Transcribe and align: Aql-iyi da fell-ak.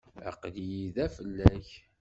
Aql-iyi 0.29 0.87
da 0.95 1.05
fell-ak. 1.15 1.69